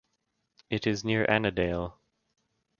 [0.71, 1.93] It is near Annadale.